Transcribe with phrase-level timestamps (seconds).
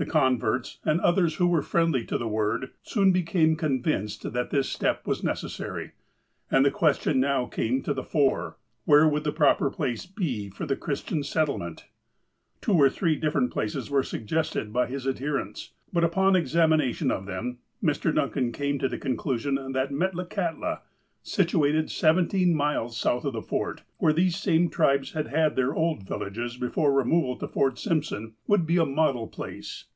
[0.00, 4.68] The converts, and others who were friendly to the Word, soon became convinced that this
[4.68, 5.90] step was neces sary,
[6.52, 10.66] and the question now came to the fore,— where would the proper place be for
[10.66, 11.88] the Christian settlement?
[12.60, 17.26] Two or three different places were suggested by his adher ents, but, upon examination of
[17.26, 18.14] them, Mr.
[18.14, 20.82] Duncan came to the conclusion that Metlakahtla,'
[21.20, 26.04] situate seventeen miles south of the Fort, where these same tribes had had their old
[26.04, 29.86] villages, before removal to Fort Simpson, would be a model place.